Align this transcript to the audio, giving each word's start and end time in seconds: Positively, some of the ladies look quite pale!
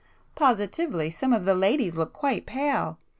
Positively, 0.33 1.11
some 1.11 1.31
of 1.31 1.45
the 1.45 1.53
ladies 1.53 1.95
look 1.95 2.11
quite 2.11 2.47
pale! 2.47 2.97